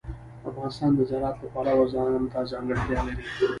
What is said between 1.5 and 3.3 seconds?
پلوه ځانته ځانګړتیا لري.